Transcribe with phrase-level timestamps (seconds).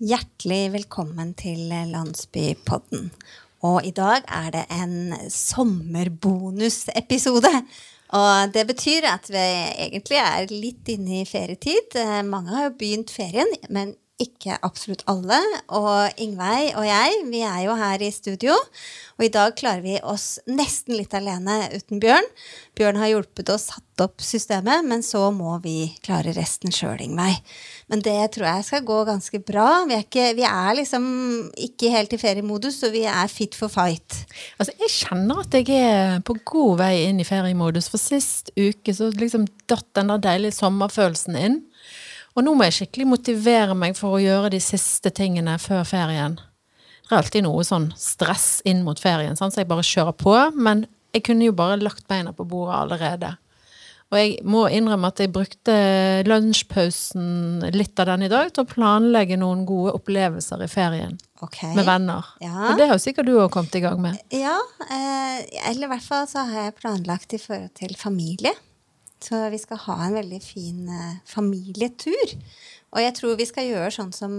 [0.00, 3.10] Hjertelig velkommen til Landsbypodden.
[3.68, 7.50] Og i dag er det en sommerbonusepisode.
[8.16, 9.42] Og det betyr at vi
[9.84, 11.92] egentlig er litt inne i ferietid.
[12.00, 15.38] Eh, Mange har jo begynt ferien, men ikke absolutt alle.
[15.76, 18.56] Og Ingveig og jeg, vi er jo her i studio.
[19.18, 22.26] Og i dag klarer vi oss nesten litt alene uten Bjørn.
[22.78, 27.36] Bjørn har hjulpet oss satt opp systemet, men så må vi klare resten sjøl, Ingveig.
[27.92, 29.66] Men det tror jeg skal gå ganske bra.
[29.88, 31.04] Vi er, ikke, vi er liksom
[31.68, 34.22] ikke helt i feriemodus, så vi er fit for fight.
[34.56, 37.90] Altså, jeg kjenner at jeg er på god vei inn i feriemodus.
[37.92, 41.60] For sist uke så liksom datt den der deilige sommerfølelsen inn.
[42.36, 46.38] Og nå må jeg skikkelig motivere meg for å gjøre de siste tingene før ferien.
[47.10, 49.54] Det er alltid noe sånn stress inn mot ferien, sant?
[49.54, 50.34] så jeg bare kjører på.
[50.54, 53.32] Men jeg kunne jo bare lagt beina på bordet allerede.
[54.10, 55.74] Og jeg må innrømme at jeg brukte
[56.26, 61.70] lunsjpausen litt av den i dag til å planlegge noen gode opplevelser i ferien okay.
[61.78, 62.32] med venner.
[62.42, 62.72] Ja.
[62.72, 64.18] Og det har jo sikkert du òg kommet i gang med.
[64.34, 64.56] Ja,
[64.88, 68.54] eh, eller i hvert fall så har jeg planlagt i forhold til familie.
[69.20, 72.36] Så vi skal ha en veldig fin eh, familietur.
[72.90, 74.32] Og jeg tror vi skal gjøre sånn som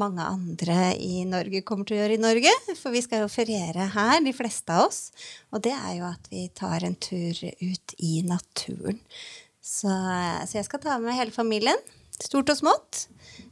[0.00, 2.52] mange andre i Norge kommer til å gjøre i Norge.
[2.78, 5.02] For vi skal jo feriere her, de fleste av oss.
[5.52, 9.02] Og det er jo at vi tar en tur ut i naturen.
[9.60, 11.82] Så, så jeg skal ta med hele familien.
[12.22, 13.06] Stort og smått.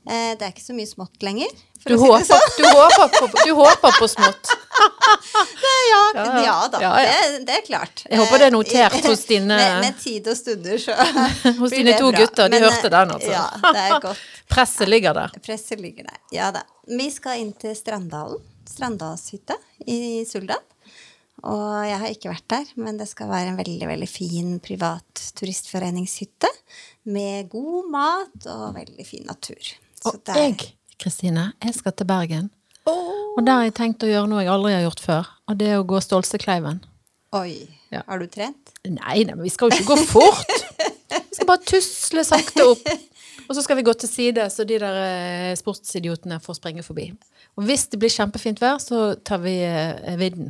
[0.07, 1.51] Eh, det er ikke så mye smått lenger.
[1.87, 2.47] Du si håper, sånn.
[2.59, 4.53] du håper, på, du håper på smått.
[5.87, 6.55] Ja, Ja, ja, ja.
[6.73, 6.79] da.
[6.83, 6.91] Ja.
[6.97, 8.03] Det, det er klart.
[8.11, 10.95] Jeg håper det er Eh, notert hos dine- Med, med tid og stunder, så
[11.61, 12.19] Hos dine to bra.
[12.21, 13.31] gutter, de Men, hørte den, altså.
[13.31, 14.19] Ja, det er godt.
[14.53, 15.31] Presset ligger der.
[15.47, 16.19] Presset ligger der.
[16.35, 16.63] Ja da.
[16.91, 18.43] Vi skal inn til Stranddalen.
[18.67, 19.57] Stranddalshytta
[19.87, 20.61] i Suldal.
[21.45, 25.21] Og jeg har ikke vært der, men det skal være en veldig veldig fin privat
[25.37, 26.49] turistforeningshytte
[27.13, 29.73] med god mat og veldig fin natur.
[30.01, 32.51] Så Og der- jeg, Kristine, jeg skal til Bergen.
[32.87, 35.27] Og der har jeg tenkt å gjøre noe jeg aldri har gjort før.
[35.49, 36.81] Og det er å gå Stolsekleiven.
[37.37, 37.69] Oi.
[37.93, 38.03] Ja.
[38.09, 38.73] Har du trent?
[38.87, 40.47] Nei, nei, men vi skal jo ikke gå fort.
[41.11, 42.89] Vi skal bare tusle sakte opp.
[43.49, 47.11] Og så skal vi gå til side, så de der eh, sportsidiotene får springe forbi.
[47.57, 50.49] Og hvis det blir kjempefint vær, så tar vi eh, vidden.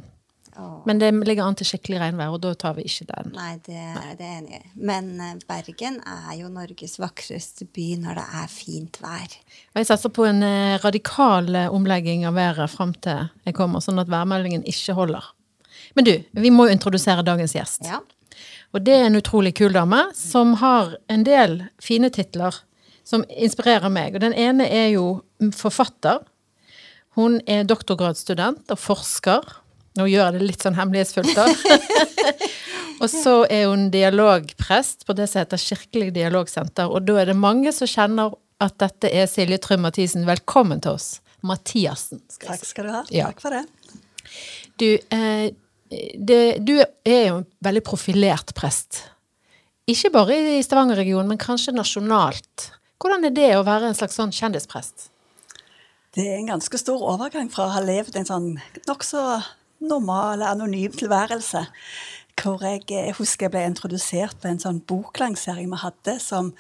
[0.87, 3.33] Men det ligger an til skikkelig regnvær, og da tar vi ikke den.
[3.37, 3.83] Nei, det,
[4.19, 4.63] det er enig i.
[4.89, 9.37] Men eh, Bergen er jo Norges vakreste by når det er fint vær.
[9.75, 13.85] Og jeg satser på en eh, radikal eh, omlegging av været fram til jeg kommer,
[13.85, 15.33] sånn at værmeldingen ikke holder.
[15.99, 17.85] Men du, vi må jo introdusere dagens gjest.
[17.89, 18.01] Ja.
[18.75, 22.63] Og det er en utrolig kul dame som har en del fine titler
[23.07, 24.17] som inspirerer meg.
[24.17, 25.21] Og den ene er jo
[25.57, 26.25] forfatter.
[27.17, 29.47] Hun er doktorgradsstudent og forsker.
[29.97, 31.47] Nå gjør jeg det litt sånn hemmelighetsfullt, da.
[33.03, 36.91] og så er hun dialogprest på det som heter Kirkelig dialogsenter.
[36.93, 40.27] Og da er det mange som kjenner at dette er Silje Trym Mathisen.
[40.29, 41.17] Velkommen til oss.
[41.47, 42.23] Mathiassen.
[42.33, 43.03] skal Takk skal du ha.
[43.15, 43.31] Ja.
[43.31, 43.65] Takk for det.
[44.81, 45.51] du, eh,
[46.19, 49.05] det, du er jo en veldig profilert prest.
[49.87, 52.71] Ikke bare i Stavanger-regionen, men kanskje nasjonalt.
[52.99, 55.11] Hvordan er det å være en slags sånn kjendisprest?
[56.17, 58.49] Det er en ganske stor overgang fra å ha levd en sånn
[58.89, 59.21] nokså
[59.81, 61.67] normal, anonym tilværelse.
[62.37, 66.53] Hvor jeg, jeg husker jeg ble introdusert på en sånn boklansering vi hadde, som,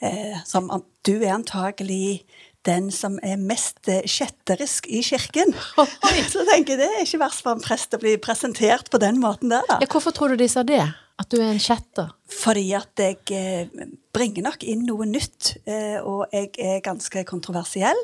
[0.00, 0.70] eh, som
[1.02, 2.22] Du er antagelig
[2.66, 5.54] den som er mest eh, kjetterisk i kirken.
[6.32, 9.20] Så tenker jeg det er ikke verst for en prest å bli presentert på den
[9.22, 9.80] måten der, da.
[9.82, 10.82] Ja, hvorfor tror du de sa det?
[11.18, 12.12] At du er en kjetter?
[12.30, 17.98] Fordi at jeg eh, bringer nok inn noe nytt, eh, og jeg er ganske kontroversiell.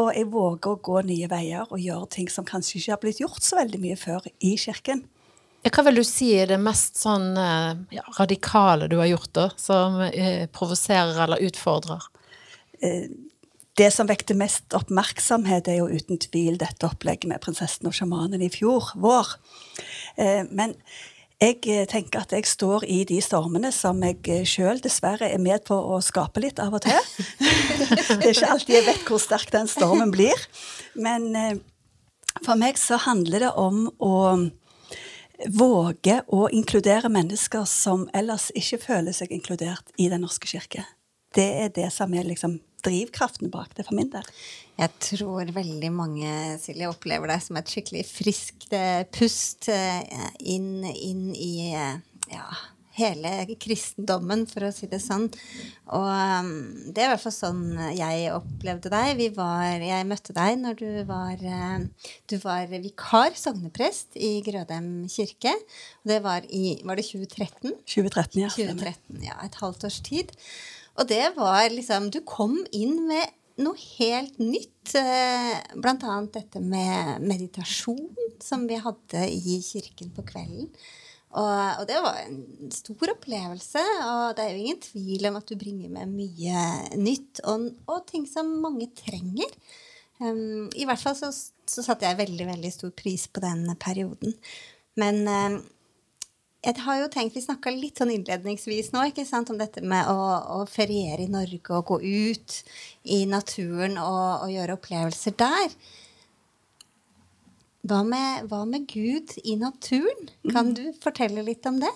[0.00, 3.20] Og jeg våger å gå nye veier og gjøre ting som kanskje ikke har blitt
[3.20, 5.04] gjort så veldig mye før i kirken.
[5.64, 9.46] Hva vil du si er det mest sånn eh, ja, radikale du har gjort, da?
[9.60, 10.00] Som
[10.56, 12.10] provoserer eller utfordrer?
[13.74, 18.44] Det som vekte mest oppmerksomhet, er jo uten tvil dette opplegget med prinsessen og sjamanen
[18.44, 19.32] i fjor vår.
[20.52, 20.76] Men
[21.44, 25.64] jeg eh, tenker at jeg står i de stormene som jeg sjøl dessverre er med
[25.68, 26.98] på å skape litt av og til.
[28.18, 30.46] Det er ikke alltid jeg vet hvor sterk den stormen blir.
[30.96, 31.56] Men eh,
[32.42, 34.14] for meg så handler det om å
[35.50, 40.86] våge å inkludere mennesker som ellers ikke føler seg inkludert i Den norske kirke.
[41.34, 44.26] Det er det som er liksom drivkraften bak det for min del.
[44.74, 48.72] Jeg tror veldig mange, Silje, opplever deg som et skikkelig friskt
[49.14, 50.02] pust eh,
[50.50, 52.00] inn, inn i eh,
[52.32, 52.48] ja,
[52.98, 53.30] hele
[53.60, 55.26] kristendommen, for å si det sånn.
[55.94, 56.50] Og um,
[56.94, 57.62] det er i hvert fall sånn
[57.96, 59.12] jeg opplevde deg.
[59.18, 65.08] Vi var, jeg møtte deg når du var, eh, du var vikar, sogneprest, i Grødem
[65.10, 65.54] kirke.
[66.06, 67.78] Det var i Var det 2013?
[67.82, 68.52] 2013, ja.
[68.58, 69.38] 2013, ja.
[69.46, 70.34] Et halvt års tid.
[70.94, 73.32] Og det var liksom Du kom inn med
[73.62, 74.70] noe helt nytt.
[74.94, 75.62] Bl.a.
[75.80, 78.10] Blant annet dette med meditasjon,
[78.42, 80.68] som vi hadde i kirken på kvelden.
[81.34, 85.48] Og, og det var en stor opplevelse, og det er jo ingen tvil om at
[85.50, 86.60] du bringer med mye
[87.00, 89.50] nytt og, og ting som mange trenger.
[90.22, 94.36] Um, I hvert fall så, så satte jeg veldig, veldig stor pris på den perioden.
[95.00, 95.58] Men um,
[96.64, 100.08] jeg har jo tenkt, Vi snakka litt sånn innledningsvis nå ikke sant, om dette med
[100.08, 100.16] å,
[100.56, 102.56] å feriere i Norge og gå ut
[103.04, 105.76] i naturen og, og gjøre opplevelser der.
[107.84, 110.30] Hva med, hva med Gud i naturen?
[110.54, 111.92] Kan du fortelle litt om det?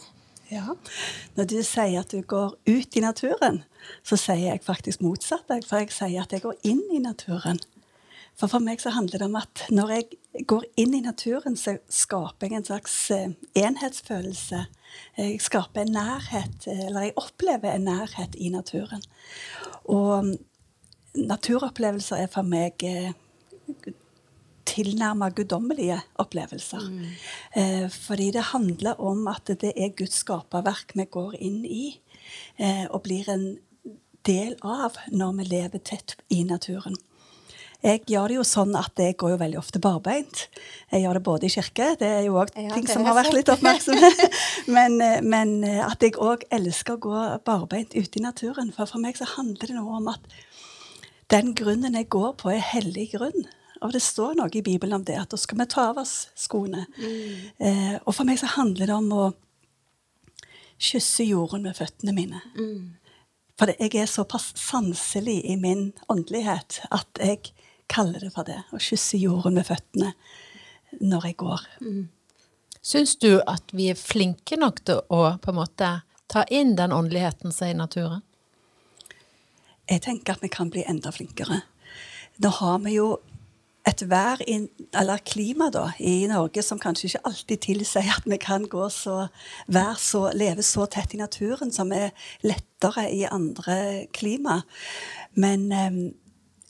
[0.53, 0.75] Ja.
[1.37, 3.63] Når du sier at du går ut i naturen,
[4.05, 5.49] så sier jeg faktisk motsatt.
[5.49, 7.61] For jeg sier at jeg går inn i naturen.
[8.39, 11.79] For for meg så handler det om at når jeg går inn i naturen, så
[11.91, 14.61] skaper jeg en slags eh, enhetsfølelse.
[15.19, 19.03] Jeg skaper en nærhet, eh, eller jeg opplever en nærhet i naturen.
[19.91, 20.37] Og mm,
[21.19, 23.11] naturopplevelser er for meg eh,
[24.69, 26.87] tilnærma guddommelige opplevelser.
[27.59, 31.99] Eh, fordi det handler om at det er Guds skaperverk vi går inn i,
[32.57, 33.49] eh, og blir en
[34.27, 36.95] del av når vi lever tett i naturen.
[37.79, 40.41] Jeg gjør det jo sånn at jeg går jo veldig ofte barbeint.
[40.91, 43.37] Jeg gjør det både i kirke, det er jo òg Ja, ting som har vært
[43.37, 44.09] litt oppmerksomme.
[44.77, 48.73] men, eh, men eh, at jeg òg elsker å gå barbeint ute i naturen.
[48.75, 50.27] For for meg så handler det noe om at
[51.31, 53.47] den grunnen jeg går på, er hellig grunn.
[53.87, 56.33] Og det står noe i Bibelen om det, at da skal vi ta av oss
[56.35, 56.89] skoene.
[56.99, 59.29] Eh, og for meg så handler det om å
[60.83, 62.43] kysse jorden med føttene mine.
[63.59, 67.53] For jeg er såpass sanselig i min åndelighet at jeg
[67.89, 68.61] kaller det for det.
[68.73, 70.13] Å kysse jorden med føttene
[71.01, 71.67] når jeg går.
[72.85, 75.91] Syns du at vi er flinke nok til å på en måte
[76.29, 78.23] ta inn den åndeligheten som er i naturen?
[79.89, 81.63] Jeg tenker at vi kan bli enda flinkere.
[82.39, 83.09] Nå har vi jo
[83.89, 84.59] et vær, i,
[85.01, 89.29] eller klima da, i Norge som kanskje ikke alltid tilsier at vi kan gå så,
[89.73, 92.13] vær så, leve så tett i naturen, som er
[92.45, 93.79] lettere i andre
[94.13, 94.61] klima.
[95.41, 96.01] Men eh,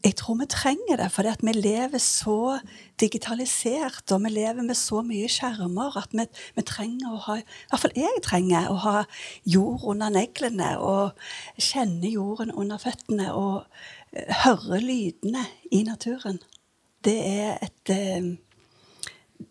[0.05, 2.59] jeg tror vi trenger det, for vi lever så
[3.00, 7.45] digitalisert, og vi lever med så mye skjermer at vi, vi trenger å ha I
[7.73, 8.97] hvert fall jeg trenger å ha
[9.43, 11.19] jord under neglene og
[11.59, 13.67] kjenne jorden under føttene og
[14.45, 16.39] høre lydene i naturen.
[17.05, 18.35] Det er et eh,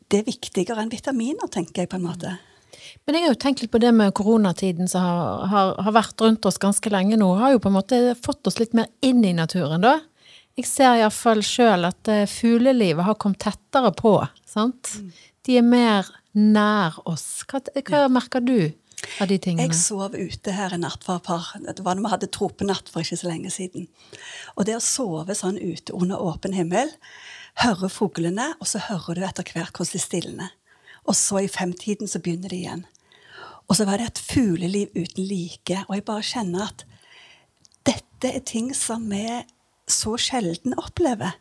[0.07, 2.37] Det er viktigere enn vitaminer, tenker jeg på en måte.
[3.03, 6.21] Men jeg har jo tenkt litt på det med koronatiden som har, har, har vært
[6.23, 7.27] rundt oss ganske lenge nå.
[7.39, 9.97] Har jo på en måte fått oss litt mer inn i naturen, da.
[10.57, 14.15] Jeg ser iallfall sjøl at eh, fuglelivet har kommet tettere på.
[14.49, 14.89] sant?
[15.45, 17.43] De er mer nær oss.
[17.45, 18.71] Hva, hva merker du
[19.21, 19.67] av de tingene?
[19.67, 22.89] Jeg sov ute her i natt for et par Det var når vi hadde tropenatt
[22.89, 23.85] for ikke så lenge siden.
[24.55, 26.89] Og det å sove sånn ute under åpen himmel,
[27.61, 30.55] høre fuglene, og så hører du etter hvert hvordan de stilner.
[31.05, 32.83] Og så i femtiden så begynner de igjen.
[33.69, 35.83] Og så var det et fugleliv uten like.
[35.85, 36.83] Og jeg bare kjenner at
[37.87, 39.21] dette er ting som vi
[39.87, 41.37] så sjelden opplever.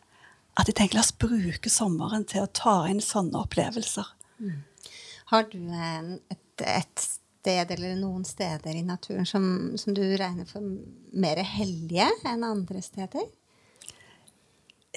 [0.57, 4.07] At jeg tenker la oss bruke sommeren til å ta inn sånne opplevelser.
[5.31, 7.03] Har du en, et, et
[7.47, 9.43] sted eller noen steder i naturen som,
[9.77, 10.63] som du regner for
[11.13, 13.27] mer hellige enn andre steder?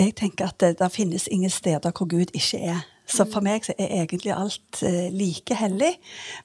[0.00, 2.86] Jeg tenker at det, det finnes ingen steder hvor Gud ikke er.
[3.10, 5.96] Så for meg så er egentlig alt eh, like hellig.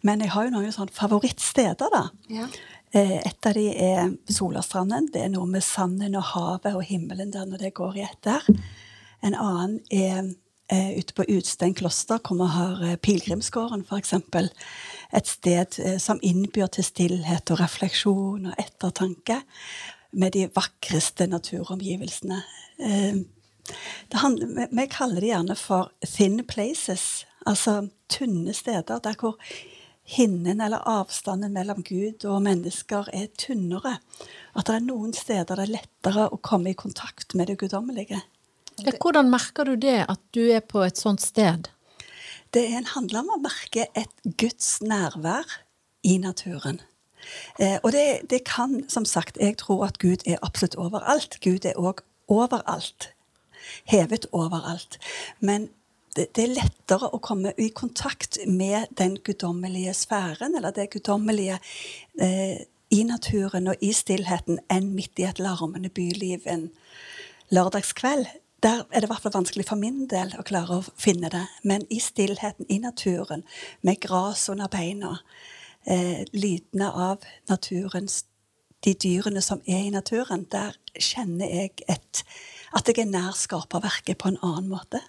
[0.01, 2.07] Men jeg har jo noen sånne favorittsteder, da.
[2.33, 2.47] Ja.
[2.95, 5.09] Eh, et av de er Solastranden.
[5.11, 8.21] Det er noe med sanden og havet og himmelen der når det går i ett
[8.23, 8.47] der.
[9.25, 10.21] En annen er
[10.71, 14.15] eh, ute på Utstein kloster, hvor vi har eh, pilegrimsgården, f.eks.
[15.15, 19.41] Et sted som innbyr til stillhet og refleksjon og ettertanke.
[20.15, 22.37] Med de vakreste naturomgivelsene.
[24.15, 27.25] Handler, vi kaller det gjerne for thin places.
[27.45, 29.35] Altså tynne steder der hvor
[30.05, 33.97] hinnen eller avstanden mellom Gud og mennesker er tynnere.
[34.53, 38.21] At det er noen steder det er lettere å komme i kontakt med det guddommelige.
[39.01, 41.69] Hvordan merker du det, at du er på et sånt sted?
[42.53, 45.47] Det er en handler om å merke et Guds nærvær
[46.05, 46.81] i naturen.
[47.59, 51.39] Eh, og det, det kan, som sagt, jeg tror at Gud er absolutt overalt.
[51.41, 53.09] Gud er òg overalt.
[53.89, 54.99] Hevet overalt.
[55.39, 55.69] Men
[56.15, 61.59] det, er lettere å komme i kontakt med den guddommelige sfæren, eller det guddommelige
[62.21, 66.69] eh, i naturen og i stillheten, enn midt i et larmende byliv en
[67.53, 68.29] lørdagskveld.
[68.63, 71.43] Der er det i hvert fall vanskelig for min del å klare å finne det.
[71.67, 73.43] Men i stillheten, i naturen,
[73.85, 75.19] med gras under beina,
[75.85, 78.23] eh, lydene av naturens
[78.85, 82.23] de dyrene som er i naturen, der kjenner jeg et,
[82.75, 85.01] at jeg er nær skaperverket på en annen måte.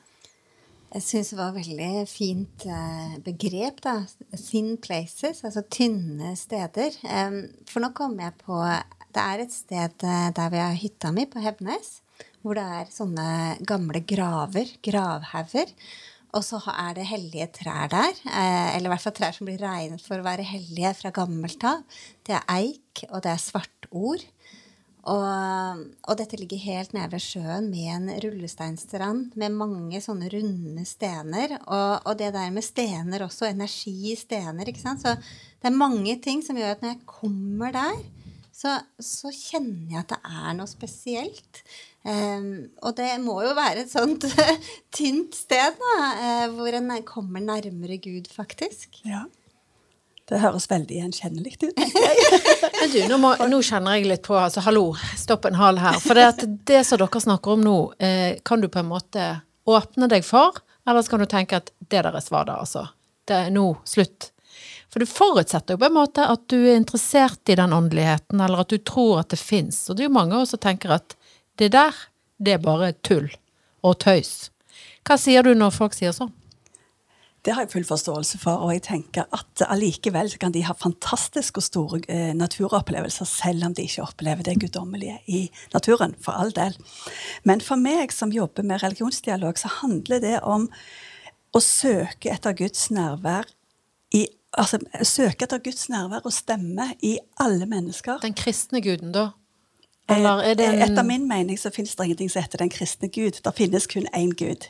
[0.95, 3.97] Jeg syns det var et veldig fint eh, begrep, da.
[4.38, 6.95] Thin places, altså tynne steder.
[7.69, 8.61] For nå kom jeg på
[9.12, 12.00] Det er et sted eh, der vi har hytta mi, på Hebnes,
[12.45, 13.28] hvor det er sånne
[13.66, 15.73] gamle graver, gravhauger.
[16.37, 19.62] Og så er det hellige trær der, eh, eller i hvert fall trær som blir
[19.62, 21.85] regnet for å være hellige fra gammelt av.
[22.26, 24.26] Det er eik, og det er svartord.
[25.06, 30.82] Og, og, dette ligger helt nede ved sjøen med en rullesteinstrand med mange sånne runde
[30.88, 31.58] stener.
[31.62, 34.66] Og, og, det der med stener også, energi i stener.
[34.66, 35.04] ikke sant?
[35.04, 35.14] Så
[35.62, 38.02] det er mange ting som gjør at når jeg kommer der,
[38.56, 41.62] så, så kjenner jeg at det er noe spesielt.
[42.06, 44.25] Um, og det må jo være et sånt
[44.96, 49.02] tynt sted, da, uh, hvor en kommer nærmere Gud, faktisk.
[49.06, 49.26] Ja.
[50.26, 51.83] Det høres veldig gjenkjennelig ut.
[52.80, 56.00] Men du, nå, må, nå, kjenner jeg litt på altså Hallo, stopp en hal her.
[56.02, 59.28] For det, det som dere snakker om nå, eh, kan du på en måte
[59.71, 60.59] åpne deg for?
[60.87, 62.88] Eller så kan du tenke at det der er svaret, altså.
[63.26, 64.33] Det er nå slutt.
[64.90, 68.62] For du forutsetter jo på en måte at du er interessert i den åndeligheten, eller
[68.62, 69.85] at du tror at det fins.
[69.90, 71.16] Og det er jo mange som tenker at
[71.61, 71.95] det der,
[72.38, 73.28] det er bare tull
[73.87, 74.50] og tøys.
[75.06, 76.35] Hva sier du når folk sier sånn?
[77.47, 81.62] Det har jeg full forståelse for, og jeg tenker at allikevel kan de ha fantastiske
[81.62, 86.50] og store eh, naturopplevelser, selv om de ikke opplever det guddommelige i naturen, for all
[86.57, 86.75] del.
[87.47, 90.67] Men for meg som jobber med religionsdialog, så handler det om
[91.55, 93.47] å søke etter Guds nærvær
[94.15, 94.26] i
[94.57, 98.23] Altså søke etter Guds nærvær og stemme i alle mennesker.
[98.23, 99.26] Den kristne guden, da?
[100.09, 100.83] Eller er det en...
[100.87, 103.43] Etter min mening så finnes det ingenting som heter den kristne gud.
[103.45, 104.65] Det finnes kun én gud.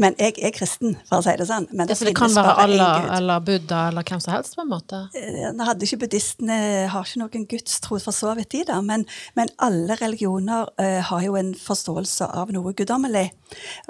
[0.00, 1.66] Men jeg er kristen, for å si det sånn.
[1.72, 4.54] Men det, så det kan være Allah eller Buddha eller hvem som helst?
[4.54, 5.00] på en måte?
[5.18, 6.58] Eh, nå hadde ikke Buddhistene
[6.92, 9.06] har ikke noen gudstro for så vidt, de da, men,
[9.38, 13.26] men alle religioner uh, har jo en forståelse av noe guddommelig.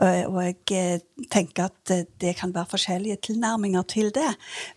[0.00, 4.30] Uh, og jeg uh, tenker at det kan være forskjellige tilnærminger til det.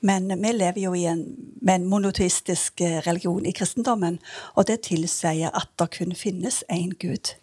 [0.06, 1.24] Men vi lever jo en,
[1.62, 4.20] med en monoteistisk religion i kristendommen,
[4.56, 7.36] og det tilsier at det kun finnes én gud.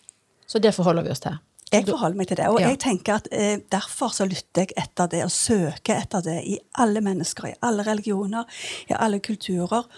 [0.47, 1.41] Så det forholder vi oss til?
[1.75, 2.49] Jeg forholder meg til det.
[2.51, 2.71] Og ja.
[2.73, 6.59] jeg tenker at eh, derfor så lytter jeg etter det, og søker etter det i
[6.83, 8.49] alle mennesker, i alle religioner,
[8.89, 9.89] i alle kulturer,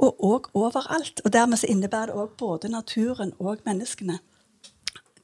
[0.00, 1.20] og òg overalt.
[1.24, 4.20] Og dermed så innebærer det òg både naturen og menneskene.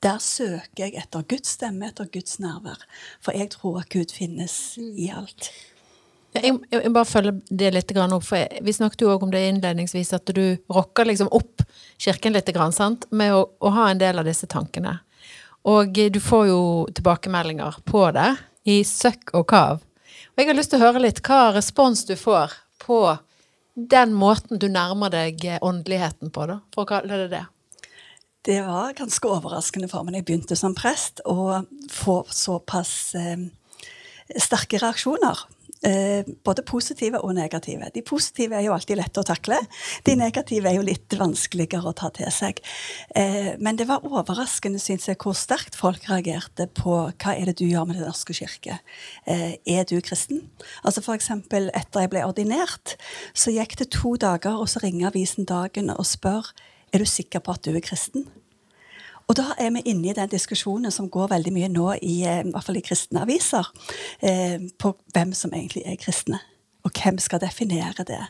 [0.04, 2.84] Der søker jeg etter Guds stemme, etter Guds nærvær.
[3.24, 5.50] For jeg tror at Gud finnes i alt.
[6.36, 10.12] Jeg, jeg, bare følger det litt opp, for Vi snakket jo òg om det innledningsvis,
[10.12, 11.64] at du rocker liksom opp
[11.96, 13.06] kirken litt sant?
[13.10, 14.98] med å, å ha en del av disse tankene.
[15.66, 16.60] Og du får jo
[16.94, 18.30] tilbakemeldinger på det
[18.70, 19.82] i søkk og kav.
[20.34, 23.00] Og jeg har lyst til å høre litt hva respons du får på
[23.76, 27.42] den måten du nærmer deg åndeligheten på, da, for å kalle det det.
[28.46, 33.48] Det var ganske overraskende for meg da jeg begynte som prest, å få såpass eh,
[34.38, 35.42] sterke reaksjoner.
[35.84, 37.90] Eh, både positive og negative.
[37.94, 39.58] De positive er jo alltid lette å takle.
[40.06, 42.62] De negative er jo litt vanskeligere å ta til seg.
[43.14, 47.58] Eh, men det var overraskende, syns jeg, hvor sterkt folk reagerte på hva er det
[47.60, 48.78] du gjør med Den norske kirke.
[49.28, 50.46] Eh, er du kristen?
[50.82, 52.96] Altså for eksempel etter jeg ble ordinert,
[53.36, 56.50] så gikk det to dager, og så ringer avisen Dagen og spør
[56.92, 58.24] er du sikker på at du er kristen.
[59.26, 62.44] Og da er vi inne i den diskusjonen som går veldig mye nå, i, eh,
[62.44, 63.66] i hvert fall i kristne aviser,
[64.22, 66.40] eh, på hvem som egentlig er kristne.
[66.86, 68.22] Og hvem skal definere det.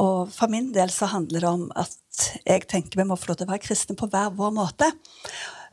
[0.00, 1.96] Og for min del så handler det om at
[2.46, 4.88] jeg tenker vi må få lov til å være kristne på hver vår måte.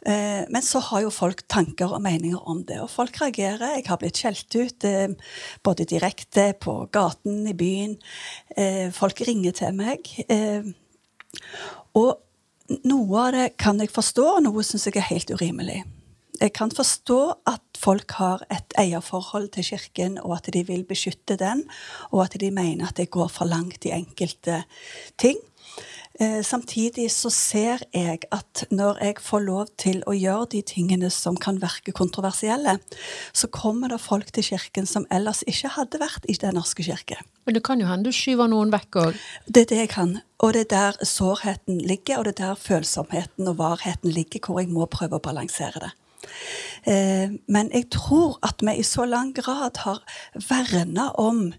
[0.05, 3.79] Eh, men så har jo folk tanker og meninger om det, og folk reagerer.
[3.79, 5.15] Jeg har blitt skjelt ut eh,
[5.63, 7.95] både direkte på gaten i byen.
[8.91, 10.11] Folk ringer til meg.
[11.95, 12.24] Og
[12.87, 15.83] noe av det kan jeg forstå, og noe syns jeg er helt urimelig.
[16.41, 21.37] Jeg kan forstå at folk har et eierforhold til Kirken, og at de vil beskytte
[21.39, 21.63] den,
[22.11, 24.63] og at de mener at det går for langt i enkelte
[25.21, 25.39] ting.
[26.19, 31.09] Eh, samtidig så ser jeg at når jeg får lov til å gjøre de tingene
[31.11, 32.77] som kan virke kontroversielle,
[33.35, 37.19] så kommer det folk til kirken som ellers ikke hadde vært i Den norske kirke.
[37.45, 39.19] Men det kan jo hende du skyver noen vekk òg?
[39.47, 40.15] Det er det jeg kan.
[40.39, 44.63] Og det er der sårheten ligger, og det er der følsomheten og varheten ligger, hvor
[44.63, 45.91] jeg må prøve å balansere det.
[46.87, 49.99] Eh, men jeg tror at vi i så lang grad har
[50.47, 51.51] verna om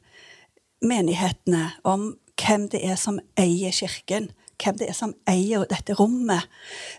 [0.80, 4.30] menighetene, om hvem det er som eier Kirken
[4.62, 6.48] hvem det er som eier dette rommet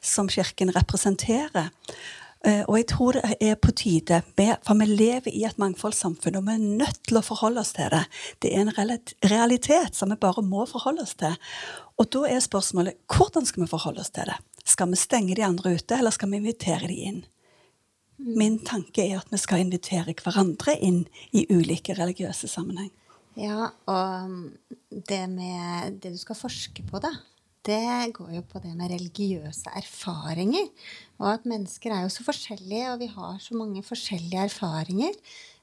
[0.01, 1.71] som Kirken representerer.
[2.45, 4.21] Eh, og jeg tror det er på tide,
[4.65, 7.89] for vi lever i et mangfoldssamfunn, og vi er nødt til å forholde oss til
[7.93, 8.03] det.
[8.43, 8.75] Det er en
[9.31, 11.33] realitet som vi bare må forholde oss til.
[11.97, 14.37] Og da er spørsmålet hvordan skal vi forholde oss til det?
[14.67, 17.25] Skal vi stenge de andre ute, eller skal vi invitere de inn?
[18.17, 21.03] Min tanke er at vi skal invitere hverandre inn
[21.37, 22.91] i ulike religiøse sammenheng.
[23.37, 24.37] Ja, og um,
[24.89, 27.11] det med det du skal forske på, da,
[27.65, 30.69] det går jo på det med religiøse erfaringer.
[31.19, 35.15] Og at mennesker er jo så forskjellige, og vi har så mange forskjellige erfaringer.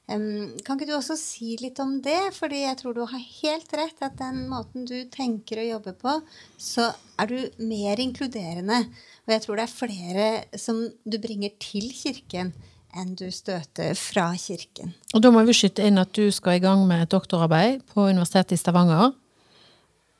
[0.05, 2.29] Um, kan ikke du også si litt om det?
[2.35, 6.13] Fordi jeg tror du har helt rett at den måten du tenker og jobber på,
[6.61, 8.83] så er du mer inkluderende.
[9.25, 10.29] Og jeg tror det er flere
[10.61, 12.53] som du bringer til kirken
[12.95, 14.93] enn du støter fra kirken.
[15.13, 18.05] Og da må vi skyte inn at du skal i gang med et doktorarbeid på
[18.07, 19.15] Universitetet i Stavanger.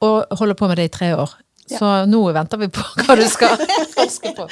[0.03, 1.37] Og holde på med det i tre år.
[1.69, 1.79] Ja.
[1.79, 3.57] Så nå venter vi på hva du skal
[3.97, 4.47] forske på.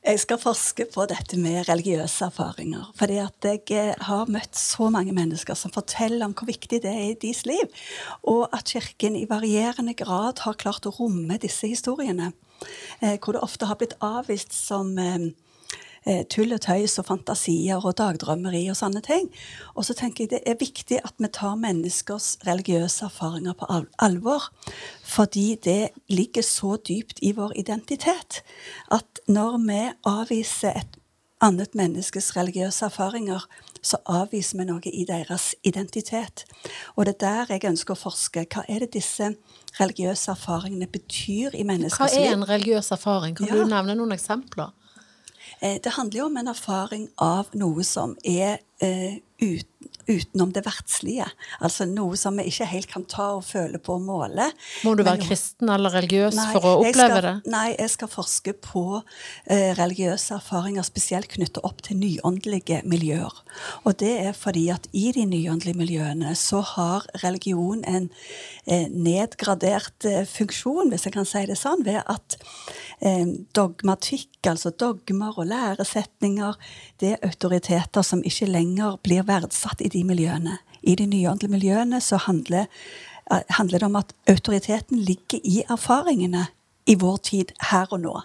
[0.00, 2.86] Jeg skal forske på dette med religiøse erfaringer.
[2.96, 6.90] Fordi at jeg eh, har møtt så mange mennesker som forteller om hvor viktig det
[6.90, 7.82] er i deres liv.
[8.24, 12.32] Og at Kirken i varierende grad har klart å romme disse historiene.
[13.00, 14.96] Eh, hvor det ofte har blitt avvist som
[16.06, 19.28] eh, tull og tøys og fantasier og dagdrømmeri og sånne ting.
[19.74, 24.50] Og så tenker jeg det er viktig at vi tar menneskers religiøse erfaringer på alvor.
[25.04, 28.42] Fordi det ligger så dypt i vår identitet
[28.90, 31.00] at når vi avviser et
[31.40, 33.44] annet menneskes religiøse erfaringer,
[33.82, 36.44] så avviser vi noe i deres identitet.
[36.96, 38.44] Og det er der jeg ønsker å forske.
[38.52, 39.32] Hva er det disse
[39.78, 42.26] religiøse erfaringene betyr i menneskers liv?
[42.26, 43.38] Hva er en religiøs erfaring?
[43.38, 43.56] Kan ja.
[43.56, 44.74] du nevne noen eksempler?
[45.60, 50.62] Eh, det handler jo om en erfaring av noe som er eh, uten utenom det
[50.66, 51.26] verdslige.
[51.62, 54.48] Altså noe som vi ikke helt kan ta og føle på og måle.
[54.86, 57.34] Må du være kristen eller religiøs nei, for å oppleve skal, det?
[57.52, 63.42] Nei, jeg skal forske på eh, religiøse erfaringer spesielt knyttet opp til nyåndelige miljøer.
[63.84, 68.10] Og det er fordi at i de nyåndelige miljøene så har religion en
[68.66, 72.38] eh, nedgradert eh, funksjon, hvis jeg kan si det sånn, ved at
[73.56, 76.58] dogmatikk, altså dogmer og læresetninger,
[77.00, 80.58] det er autoriteter som ikke lenger blir verdsatt i de miljøene.
[80.82, 82.66] I de nyåndelige miljøene så handler,
[83.30, 86.48] eh, handler det om at autoriteten ligger i erfaringene
[86.86, 88.20] i vår tid, her og nå,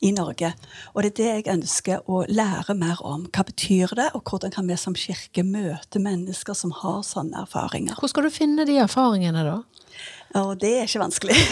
[0.00, 0.52] i Norge.
[0.94, 3.26] Og det er det jeg ønsker å lære mer om.
[3.32, 7.96] Hva betyr det, og hvordan kan vi som kirke møte mennesker som har sånne erfaringer?
[7.96, 9.62] Hvor skal du finne de erfaringene, da?
[10.34, 11.36] Og det er ikke vanskelig.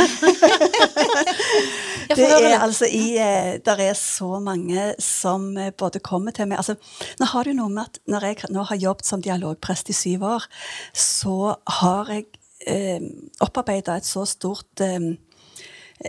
[2.17, 6.59] det er altså i eh, Der er så mange som eh, både kommer til meg.
[6.59, 6.77] Altså,
[7.21, 9.97] Nå har det jo noe med at når jeg nå har jobbet som dialogprest i
[9.97, 10.49] syv år,
[10.93, 12.27] så har jeg
[12.67, 13.01] eh,
[13.45, 15.15] opparbeida et så stort eh,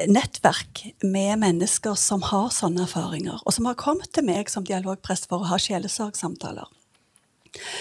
[0.10, 5.30] nettverk med mennesker som har sånne erfaringer, og som har kommet til meg som dialogprest
[5.30, 6.68] for å ha sjelesorgsamtaler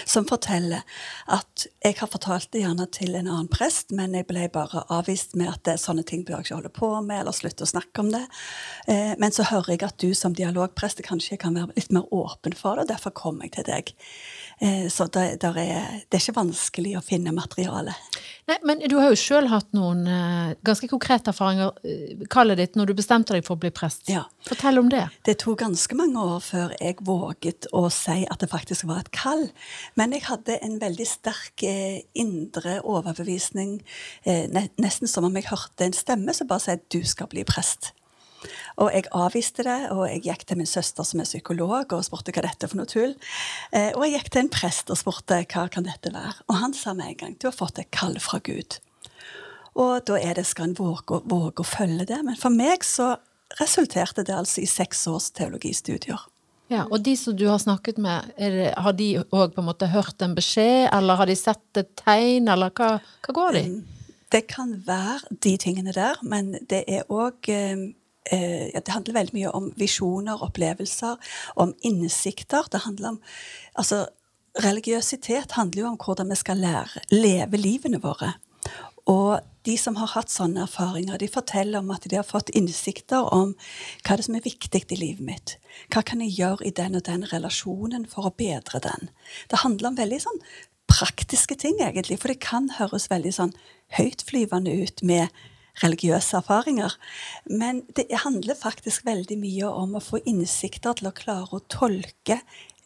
[0.05, 0.83] som forteller
[1.31, 5.35] at jeg har fortalt det gjerne til en annen prest, men jeg ble bare avvist
[5.39, 8.03] med at det, sånne ting bør jeg ikke holde på med, eller slutte å snakke
[8.03, 8.23] om det.
[8.91, 12.55] Eh, men så hører jeg at du som dialogprest kanskje kan være litt mer åpen
[12.57, 13.95] for det, og derfor kom jeg til deg.
[14.59, 15.57] Eh, så det, er,
[16.07, 17.95] det er ikke vanskelig å finne materiale.
[18.47, 22.77] Nei, Men du har jo sjøl hatt noen uh, ganske konkrete erfaringer, uh, kallet ditt,
[22.77, 24.05] når du bestemte deg for å bli prest.
[24.11, 24.23] Ja.
[24.45, 25.03] Fortell om det.
[25.27, 29.11] Det tok ganske mange år før jeg våget å si at det faktisk var et
[29.15, 29.47] kall.
[29.99, 33.79] Men jeg hadde en veldig sterk indre overbevisning,
[34.23, 37.95] nesten som om jeg hørte en stemme som bare sa at du skal bli prest.
[38.81, 42.33] Og jeg avviste det, og jeg gikk til min søster som er psykolog og spurte
[42.35, 43.15] hva dette er for noe tull.
[43.71, 46.45] Eh, og jeg gikk til en prest og spurte hva kan dette være.
[46.49, 48.79] Og han sa med en gang du har fått et kall fra Gud.
[49.75, 52.21] Og da er det, skal en våge, våge å følge det.
[52.23, 53.15] Men for meg så
[53.59, 56.21] resulterte det altså i seks års teologistudier.
[56.71, 59.91] Ja, Og de som du har snakket med, det, har de òg på en måte
[59.91, 63.61] hørt en beskjed, eller har de sett et tegn, eller hva, hva går de?
[63.67, 63.83] i?
[64.35, 67.49] det kan være de tingene der, men det er òg
[68.31, 71.17] eh, det handler veldig mye om visjoner, opplevelser,
[71.55, 72.69] om innsikter.
[72.71, 73.21] Det handler om
[73.75, 74.05] Altså,
[74.63, 78.33] religiøsitet handler jo om hvordan vi skal lære, leve livene våre.
[79.05, 83.27] Og de som har hatt sånne erfaringer, de forteller om at de har fått innsikter
[83.33, 83.53] om
[84.05, 85.55] hva er som er viktig i livet mitt.
[85.93, 89.09] Hva kan jeg gjøre i den og den relasjonen for å bedre den?
[89.51, 90.41] Det handler om veldig sånn
[90.89, 92.19] praktiske ting, egentlig.
[92.21, 93.55] For det kan høres veldig sånn
[93.97, 95.43] høytflyvende ut med
[95.83, 96.95] religiøse erfaringer.
[97.49, 102.39] Men det handler faktisk veldig mye om å få innsikter til å klare å tolke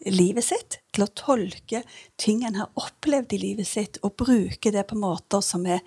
[0.07, 0.79] livet sitt.
[0.95, 1.83] Til å tolke
[2.19, 5.83] ting en har opplevd i livet sitt, og bruke det på måter som er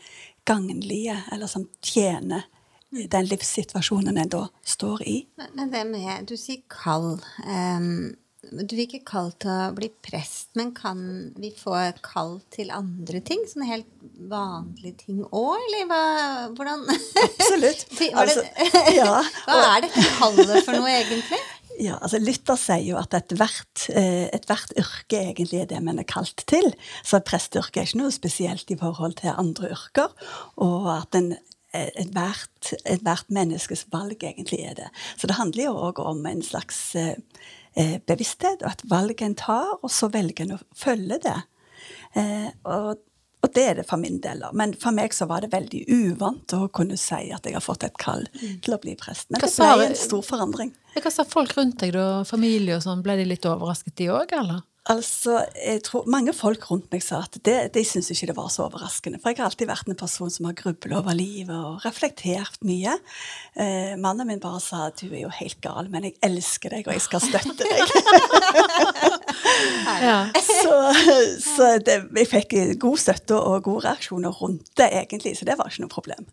[0.49, 2.49] gagnlige, eller som tjener
[2.93, 5.17] den livssituasjonen en da står i.
[5.55, 7.17] Men, det med Du sier kall.
[7.47, 8.13] Um,
[8.43, 10.99] du vil ikke kall til å bli prest, men kan
[11.39, 13.45] vi få kall til andre ting?
[13.47, 13.89] Sånne helt
[14.31, 16.03] vanlige ting òg, eller hva,
[16.57, 17.87] hvordan Absolutt.
[18.23, 18.43] Altså,
[18.99, 21.39] ja, hva er dette kallet for noe, egentlig?
[21.81, 26.09] Ja, altså Luther sier jo at ethvert et hvert yrke egentlig er det man er
[26.09, 26.69] kalt til.
[27.07, 30.13] Så presteyrket er ikke noe spesielt i forhold til andre yrker.
[30.61, 34.93] Og at en eh, ethvert et hvert menneskes valg egentlig er det.
[35.17, 36.91] Så det handler jo òg om en slags
[37.79, 41.39] eh, bevissthet, og at valget en tar, og så velger en å følge det.
[42.19, 43.03] Eh, og,
[43.43, 44.45] og det er det for min del.
[44.59, 47.87] Men for meg så var det veldig uvant å kunne si at jeg har fått
[47.89, 49.31] et kall til å bli prest.
[49.31, 50.75] Men det ble en stor forandring.
[50.99, 52.23] Hva sa folk rundt deg, da?
[52.29, 53.03] Familie og sånn?
[53.05, 54.63] Ble de litt overrasket, de òg, eller?
[54.91, 58.49] Altså, jeg tror Mange folk rundt meg sa at det, de syntes ikke det var
[58.51, 59.21] så overraskende.
[59.23, 62.97] For jeg har alltid vært en person som har grublet over livet og reflektert mye.
[63.55, 66.97] Eh, mannen min bare sa du er jo helt gal, men jeg elsker deg, og
[66.97, 67.87] jeg skal støtte deg.
[70.03, 70.31] Ja.
[70.63, 70.77] så
[71.43, 75.71] så det, jeg fikk god støtte og gode reaksjoner rundt det, egentlig, så det var
[75.71, 76.27] ikke noe problem.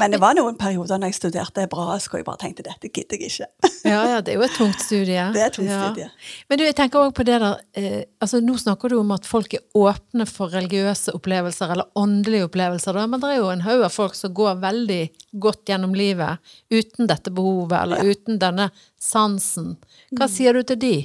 [0.00, 3.20] Men det var noen perioder når jeg studerte hebraisk og jeg bare tenkte dette gidder
[3.20, 3.72] jeg ikke.
[3.86, 5.26] Ja, ja, det er jo et tungt studie.
[5.34, 5.80] Det er et tungt ja.
[5.84, 6.08] studie.
[6.48, 9.26] Men du, jeg tenker også på det der eh, altså Nå snakker du om at
[9.28, 13.64] folk er åpne for religiøse opplevelser eller åndelige opplevelser, da, men det er jo en
[13.66, 15.02] haug av folk som går veldig
[15.42, 19.76] godt gjennom livet uten dette behovet, eller uten denne sansen.
[19.76, 20.18] Mm.
[20.20, 20.96] Hva sier du til de?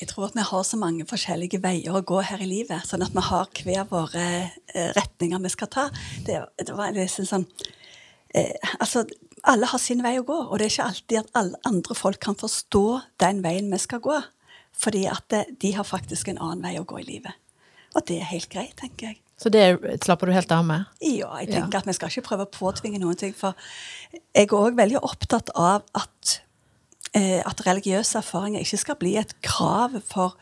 [0.00, 3.04] Jeg tror at vi har så mange forskjellige veier å gå her i livet, sånn
[3.06, 5.84] at vi har hver våre eh, retninger vi skal ta.
[6.26, 7.46] Det, det var liksom sånn
[8.34, 9.04] eh, Altså,
[9.48, 12.20] alle har sin vei å gå, og det er ikke alltid at alle andre folk
[12.20, 12.84] kan forstå
[13.22, 14.18] den veien vi skal gå.
[14.78, 17.40] Fordi at de har faktisk en annen vei å gå i livet.
[17.94, 19.20] Og det er helt greit, tenker jeg.
[19.38, 19.64] Så det
[20.04, 20.86] slapper du helt av med?
[21.02, 23.34] Ja, jeg tenker at vi skal ikke prøve å påtvinge noen ting.
[23.36, 23.58] For
[24.14, 26.36] jeg er òg veldig opptatt av at,
[27.18, 30.38] eh, at religiøse erfaringer ikke skal bli et krav for,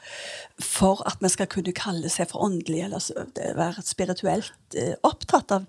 [0.61, 5.68] for at vi skal kunne kalle seg for åndelige, eller være spirituelt eh, opptatt av,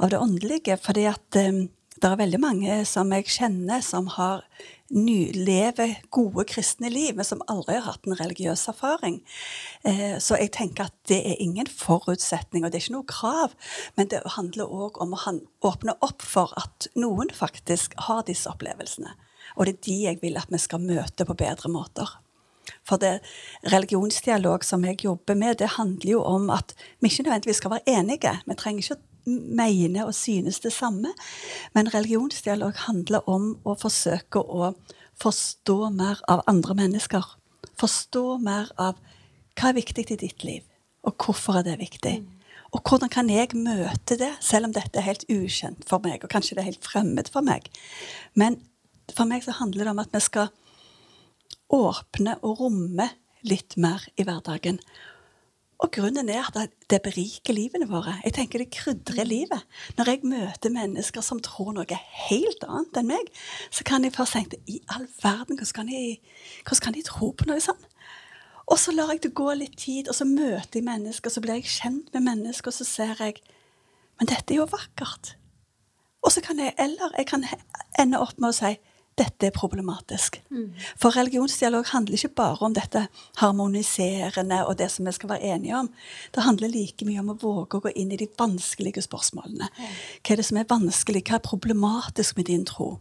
[0.00, 0.80] av det åndelige.
[0.80, 1.66] Fordi at eh,
[2.02, 4.42] det er veldig mange som jeg kjenner, som har
[4.94, 9.20] lever gode kristne liv, men som aldri har hatt en religiøs erfaring.
[9.82, 13.54] Eh, så jeg tenker at det er ingen forutsetning, og det er ikke noe krav.
[13.96, 15.38] Men det handler òg om å
[15.70, 19.14] åpne opp for at noen faktisk har disse opplevelsene.
[19.56, 22.18] Og det er de jeg vil at vi skal møte på bedre måter.
[22.84, 23.18] For det
[23.72, 27.98] religionsdialog som jeg jobber med, det handler jo om at vi ikke nødvendigvis skal være
[27.98, 28.38] enige.
[28.46, 31.12] Vi trenger ikke å mene og synes det samme.
[31.74, 34.74] Men religionsdialog handler om å forsøke å
[35.20, 37.24] forstå mer av andre mennesker.
[37.80, 38.98] Forstå mer av
[39.54, 40.62] hva er viktig i ditt liv,
[41.06, 42.18] og hvorfor er det viktig.
[42.74, 46.32] Og hvordan kan jeg møte det, selv om dette er helt ukjent for meg, og
[46.32, 47.68] kanskje det er helt fremmed for meg.
[48.34, 48.58] Men
[49.14, 50.50] for meg så handler det om at vi skal
[51.74, 53.08] åpne og romme
[53.46, 54.80] litt mer i hverdagen.
[55.82, 58.14] Og grunnen er at det beriker livene våre.
[58.24, 59.64] Jeg tenker det krydrer livet.
[59.98, 63.32] Når jeg møter mennesker som tror noe helt annet enn meg,
[63.74, 66.04] så kan jeg først tenke i all verden, hvordan kan de,
[66.62, 67.88] hvordan kan de tro på noe sånt?
[68.70, 71.58] Og så lar jeg det gå litt tid, og så møter jeg mennesker, så blir
[71.58, 73.42] jeg kjent med mennesker, og så ser jeg
[74.20, 75.34] Men dette er jo vakkert.
[76.22, 77.42] Og så kan jeg, eller jeg kan
[77.98, 78.76] ende opp med å si
[79.18, 80.40] dette er problematisk.
[80.98, 83.06] For religionsdialog handler ikke bare om dette
[83.38, 85.90] harmoniserende og det som vi skal være enige om.
[86.34, 89.70] Det handler like mye om å våge å gå inn i de vanskelige spørsmålene.
[90.22, 91.24] Hva er det som er vanskelig?
[91.28, 92.98] Hva er problematisk med din tro?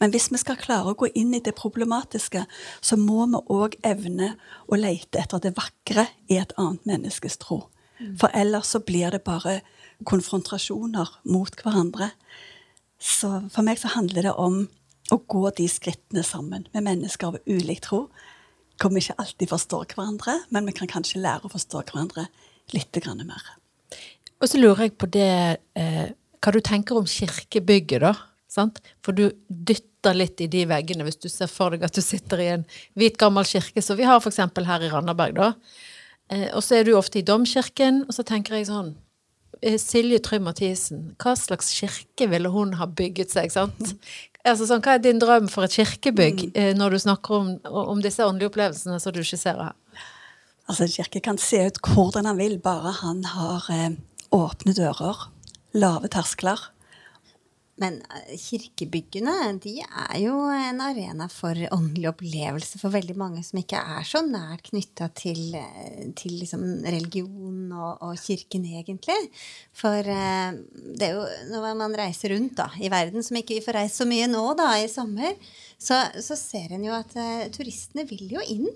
[0.00, 2.46] Men hvis vi skal klare å gå inn i det problematiske,
[2.80, 4.34] så må vi òg evne
[4.66, 7.66] å lete etter det vakre i et annet menneskes tro.
[8.18, 9.60] For ellers så blir det bare
[10.08, 12.10] konfrontasjoner mot hverandre.
[12.98, 14.64] Så for meg så handler det om
[15.12, 18.06] å gå de skrittene sammen med mennesker av ulik tro.
[18.80, 22.26] Hvor vi ikke alltid forstår hverandre, men vi kan kanskje lære å forstå hverandre
[22.74, 23.42] litt mer.
[24.40, 26.06] Og så lurer jeg på det eh,
[26.42, 28.14] Hva du tenker om kirkebygget, da?
[28.50, 28.80] Sant?
[29.04, 32.42] For du dytter litt i de veggene hvis du ser for deg at du sitter
[32.42, 32.66] i en
[32.98, 34.42] hvit, gammel kirke, som vi har f.eks.
[34.42, 35.48] her i Randaberg, da.
[36.32, 38.92] Eh, og så er du ofte i domkirken, og så tenker jeg sånn
[39.60, 43.96] eh, Silje Trym Mathisen, hva slags kirke ville hun ha bygget seg, sant?
[44.44, 46.74] Altså sånn, Hva er din drøm for et kirkebygg mm.
[46.76, 50.02] når du snakker om, om disse åndelige opplevelsene som du skisserer her?
[50.68, 53.96] Altså, En kirke kan se ut hvordan han vil, bare han har eh,
[54.36, 55.28] åpne dører,
[55.72, 56.68] lave terskler
[57.82, 63.58] Men eh, kirkebyggene de er jo en arena for åndelig opplevelse for veldig mange som
[63.58, 69.18] ikke er så nært knytta til, eh, til liksom religion og, og, kirken, egentlig.
[69.74, 70.60] For eh,
[70.94, 73.98] det er jo når man reiser rundt da, i verden, som ikke vi får reist
[73.98, 75.34] så mye nå da, i sommer,
[75.78, 78.68] så, så ser en jo at uh, turistene vil jo inn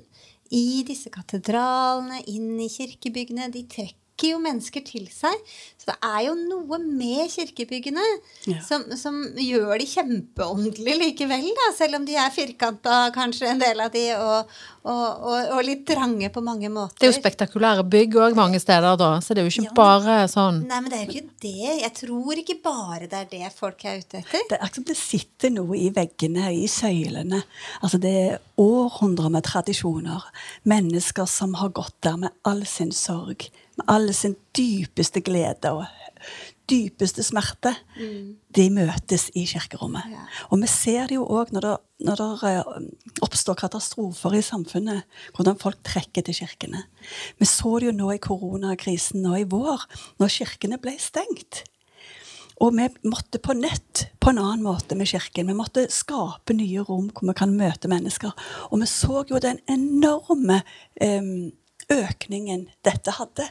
[0.55, 3.49] i disse katedralene, inn i kirkebyggene.
[3.55, 5.35] De trekker trekker jo mennesker til seg.
[5.79, 8.03] Så det er jo noe med kirkebyggene
[8.51, 8.59] ja.
[8.67, 13.81] som, som, gjør de kjempeåndelige likevel, da, selv om de er firkanta, kanskje en del
[13.81, 14.51] av de, og,
[14.83, 16.99] og, og, og, litt trange på mange måter.
[16.99, 19.77] Det er jo spektakulære bygg òg mange steder, da, så det er jo ikke ja,
[19.79, 21.71] bare sånn Nei, men det er jo ikke det.
[21.85, 24.45] Jeg tror ikke bare det er det folk er ute etter.
[24.51, 27.41] Det er akkurat som det sitter noe i veggene, i søylene.
[27.81, 30.27] Altså det er århundrer med tradisjoner.
[30.69, 35.87] Mennesker som har gått der med all sin sorg med alle sin dypeste glede og
[36.69, 38.25] dypeste smerte, mm.
[38.57, 40.11] de møtes i kirkerommet.
[40.13, 40.27] Ja.
[40.53, 41.69] Og vi ser det jo òg når,
[42.05, 46.85] når, det eh, oppstår katastrofer i samfunnet, hvordan folk trekker til kirkene.
[47.41, 49.89] Vi så det jo nå i koronakrisen nå i vår,
[50.21, 51.65] når kirkene ble stengt.
[52.59, 55.47] Og vi måtte på nett på en annen måte med kirken.
[55.47, 58.35] Vi måtte skape nye rom hvor vi kan møte mennesker.
[58.73, 60.59] Og vi så jo den enorme
[60.99, 61.53] um,
[61.93, 63.49] økningen dette hadde.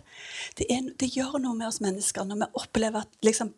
[0.58, 3.54] Det, er, det, gjør noe med oss mennesker når vi opplever at liksom,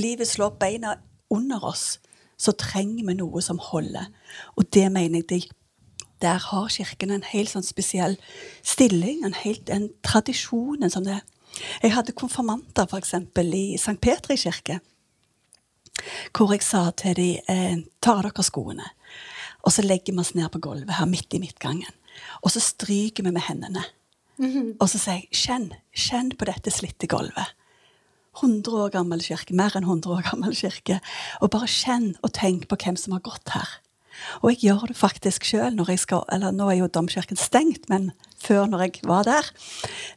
[0.00, 0.96] livet slår beina
[1.32, 1.98] under oss.
[2.36, 4.10] Så trenger vi noe som holder.
[4.56, 5.48] Og det mener jeg
[6.20, 8.16] Der har Kirken en helt sånn spesiell
[8.64, 10.82] stilling, en, helt, en tradisjon.
[10.82, 11.10] En sånn.
[11.82, 13.14] Jeg hadde konfirmanter f.eks.
[13.36, 13.98] i St.
[14.00, 14.80] Petri kirke.
[16.32, 18.88] Hvor jeg sa til dem eh, ta av dere skoene.
[19.64, 21.92] Og så legger vi oss ned på gulvet her midt i midtgangen.
[22.44, 23.84] Og så stryker vi med hendene.
[24.38, 24.76] -hmm.
[24.80, 27.54] Og så sier jeg kjenn, kjenn på dette slitte gulvet.
[28.36, 31.00] 100 år gammel kirke, mer enn 100 år gammel kirke.
[31.40, 33.68] Og bare kjenn og tenk på hvem som har gått her.
[34.42, 37.88] Og jeg gjør det faktisk sjøl når jeg skal Eller nå er jo domkirken stengt,
[37.92, 39.50] men før, når jeg var der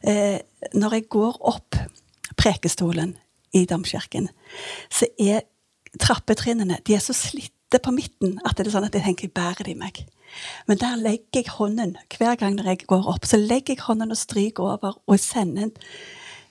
[0.02, 0.40] eh,
[0.72, 1.76] Når jeg går opp
[2.36, 3.18] prekestolen
[3.52, 4.28] i domkirken,
[4.88, 5.42] så er
[6.00, 9.66] trappetrinnene de er så slitte på midten at det er sånn at jeg tenker bærer
[9.66, 10.04] de meg?
[10.68, 13.26] Men der legger jeg hånden hver gang jeg går opp.
[13.28, 15.74] Så legger jeg hånden og stryker over og sender en,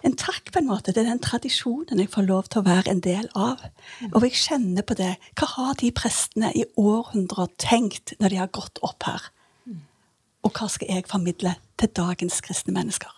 [0.07, 0.93] en takk på en måte.
[0.93, 3.63] Det er den tradisjonen jeg får lov til å være en del av.
[4.11, 5.15] Og jeg kjenner på det.
[5.39, 9.31] Hva har de prestene i århundrer tenkt når de har gått opp her?
[10.45, 13.11] Og hva skal jeg formidle til dagens kristne mennesker?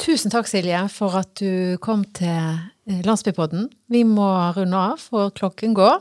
[0.00, 3.66] Tusen takk, Silje, for at du kom til eh, Landsbypodden.
[3.92, 6.00] Vi må runde av, for klokken går.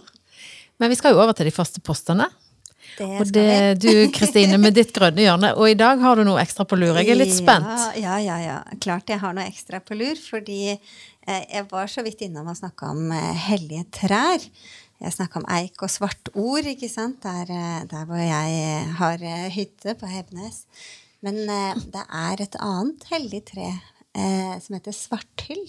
[0.80, 2.30] Men vi skal jo over til de faste postene.
[3.00, 5.54] Og det du, Kristine, med ditt grønne hjørne.
[5.60, 6.98] Og i dag har du noe ekstra på lur.
[7.00, 7.70] Jeg er litt spent.
[8.00, 8.58] Ja, ja, ja.
[8.82, 10.20] Klart jeg har noe ekstra på lur.
[10.20, 14.50] Fordi eh, jeg var så vidt innom å snakke om eh, hellige trær.
[15.00, 17.22] Jeg snakka om eik og svart ord, ikke sant?
[17.24, 19.24] Der, eh, der hvor jeg har
[19.56, 20.66] hytte på Hebnes.
[21.24, 23.74] Men det er et annet hellig tre
[24.64, 25.66] som heter svarthyll.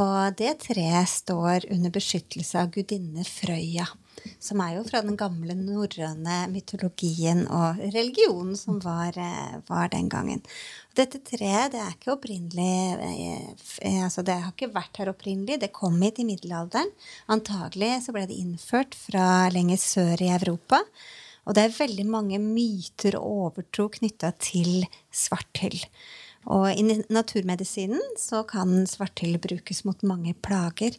[0.00, 3.86] Og det treet står under beskyttelse av gudinne Frøya
[4.42, 10.08] som er jo fra den gamle norrøne mytologien og religionen som var, eh, var, den
[10.12, 10.42] gangen.
[10.96, 15.60] Dette treet det er ikke opprinnelig eh, altså Det har ikke vært her opprinnelig.
[15.62, 16.92] Det kom hit i middelalderen.
[17.32, 20.82] Antagelig så ble det innført fra lenger sør i Europa.
[21.48, 25.80] Og det er veldig mange myter og overtro knytta til svarthyll.
[26.48, 30.96] Og i naturmedisinen så kan svarthyll brukes mot mange plager.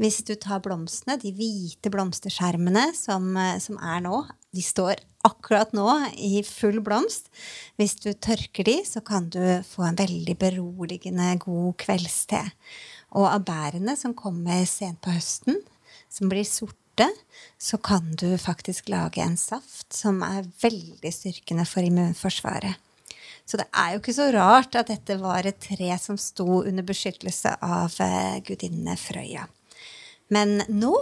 [0.00, 4.22] Hvis du tar blomstene, de hvite blomsterskjermene som, som, er nå,
[4.56, 5.86] de står akkurat nå
[6.16, 7.28] i full blomst.
[7.76, 12.40] Hvis du tørker de, så kan du få en veldig beroligende god kveldste.
[13.12, 15.60] Og av bærene som kommer sent på høsten,
[16.08, 17.10] som blir sorte,
[17.60, 22.80] så kan du faktisk lage en saft som er veldig styrkende for immunforsvaret.
[23.44, 26.86] Så det er jo ikke så rart at dette var et tre som sto under
[26.86, 29.48] beskyttelse av eh, gudinnene Frøya.
[30.30, 30.94] Men nå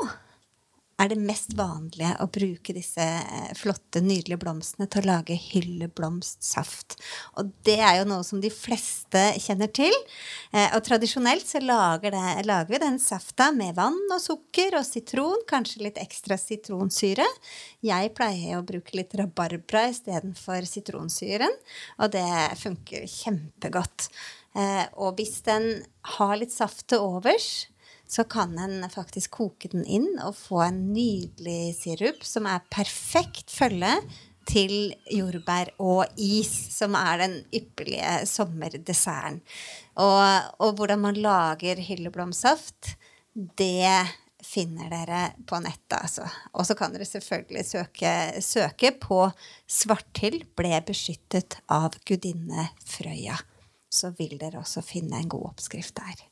[0.98, 6.96] er det mest vanlige å bruke disse eh, flotte, nydelige blomstene til å lage hylleblomstsaft.
[7.38, 9.94] Og det er jo noe som de fleste kjenner til.
[10.50, 14.86] Eh, og tradisjonelt så lager, det, lager vi den safta med vann og sukker og
[14.88, 17.26] sitron, kanskje litt ekstra sitronsyre.
[17.86, 21.54] Jeg pleier å bruke litt rabarbra istedenfor sitronsyren,
[22.02, 22.26] og det
[22.58, 24.10] funker kjempegodt.
[24.58, 25.76] Eh, og hvis den
[26.18, 27.68] har litt saft til overs,
[28.08, 33.52] så kan en faktisk koke den inn og få en nydelig sirup som er perfekt
[33.52, 33.92] følge
[34.48, 39.42] til jordbær og is, som er den ypperlige sommerdesserten.
[40.00, 42.94] Og, og hvordan man lager hylleblomstsaft,
[43.60, 43.92] det
[44.48, 46.24] finner dere på nettet, altså.
[46.56, 49.26] Og så kan dere selvfølgelig søke, søke på
[49.68, 53.42] 'Svarthyll ble beskyttet av gudinne Frøya'.
[53.90, 56.24] Så vil dere også finne en god oppskrift der.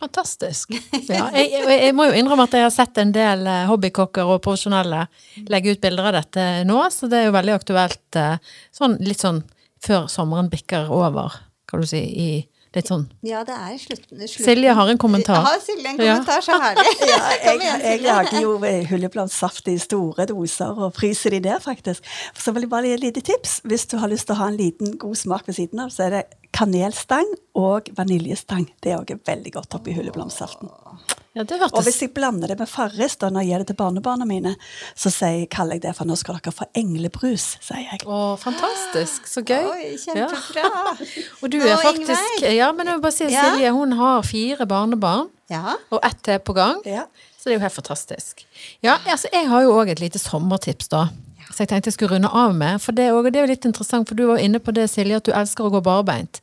[0.00, 0.72] Fantastisk.
[1.10, 4.42] Ja, jeg, jeg, må jo innrømme at jeg har sett en del eh, hobbykokker og
[4.44, 5.04] profesjonelle
[5.50, 9.22] legge ut bilder av dette nå, så det er jo veldig aktuelt eh, sånn litt
[9.22, 9.42] sånn
[9.84, 11.36] før sommeren bikker over,
[11.68, 12.30] kan du si, i
[12.76, 14.18] litt sånn Ja, det er slutten.
[14.20, 14.44] slutten.
[14.46, 15.40] Silje har en kommentar.
[15.46, 16.86] Har Silje en kommentar, så herlig.
[17.10, 22.06] Ja, jeg, jeg lager jo eh, hullebladsaft i store doser og fryser de der, faktisk.
[22.38, 23.60] Så vil jeg bare gi et lite tips.
[23.66, 26.06] Hvis du har lyst til å ha en liten god smak ved siden av, så
[26.06, 26.22] er det
[26.56, 27.26] kanelstang
[27.58, 28.68] og vaniljestang.
[28.82, 30.70] Det er også veldig godt oppi hullebladssaften.
[31.38, 33.76] Ja, det Og hvis jeg blander det med Farris da, når jeg gir det til
[33.78, 34.56] barnebarna mine,
[34.98, 38.00] så sier, kaller jeg det for nå skal dere få englebrus, sier jeg.
[38.02, 39.28] Å, fantastisk.
[39.30, 39.68] Så gøy.
[39.70, 40.96] Oi, kjempebra.
[41.44, 43.44] Og du Nå, er faktisk Ja, men jeg vil bare si Ja.
[43.46, 45.76] Silje, hun har fire barnebarn, Ja.
[45.90, 46.82] og ett til på gang.
[46.84, 47.06] Ja.
[47.38, 48.42] Så det er jo helt fantastisk.
[48.82, 51.06] Ja, altså jeg har jo òg et lite sommertips, da.
[51.50, 52.82] Så jeg tenkte jeg skulle runde av med.
[52.82, 55.16] For det også, det er jo litt interessant, for du var inne på det, Silje,
[55.22, 56.42] at du elsker å gå barbeint.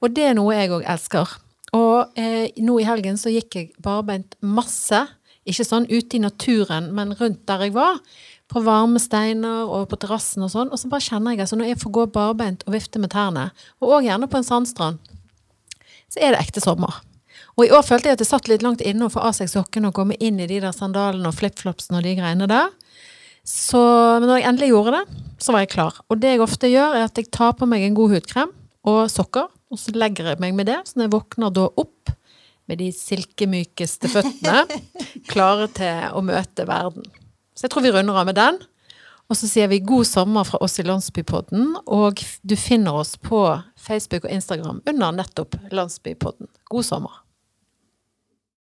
[0.00, 1.36] Og det er noe jeg òg elsker.
[1.76, 5.02] Og eh, nå i helgen så gikk jeg barbeint masse.
[5.48, 8.00] Ikke sånn ute i naturen, men rundt der jeg var.
[8.48, 10.72] På varme steiner og på terrassen og sånn.
[10.72, 13.50] Og så bare kjenner jeg altså når jeg får gå barbeint og vifte med tærne,
[13.82, 15.02] og òg gjerne på en sandstrand,
[16.08, 17.02] så er det ekte sommer.
[17.58, 19.50] Og i år følte jeg at det satt litt langt inne å få av seg
[19.50, 22.70] sokkene og komme inn i de der sandalene og flipflopsene og de greiene der.
[23.48, 23.80] Så
[24.20, 25.98] men når jeg endelig gjorde det, så var jeg klar.
[26.08, 28.52] Og det jeg ofte gjør, er at jeg tar på meg en god hudkrem
[28.88, 30.78] og sokker, og så legger jeg meg med det.
[30.88, 32.12] Så når jeg våkner da opp
[32.68, 34.80] med de silkemykeste føttene,
[35.32, 37.06] klare til å møte verden.
[37.56, 38.60] Så jeg tror vi runder av med den.
[39.28, 43.42] Og så sier vi god sommer fra oss i Landsbypodden, og du finner oss på
[43.76, 46.48] Facebook og Instagram under nettopp Landsbypodden.
[46.72, 47.18] God sommer.